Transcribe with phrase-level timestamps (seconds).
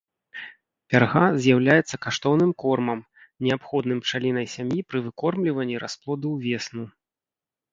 [0.91, 2.99] Пярга з'яўляецца каштоўным кормам,
[3.49, 6.83] неабходным пчалінай сям'і пры выкормліванні расплоду увесну.